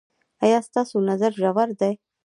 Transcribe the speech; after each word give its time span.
ایا 0.45 0.59
ستاسو 0.67 0.97
نظر 1.09 1.31
ژور 1.39 1.69
دی؟ 1.79 1.93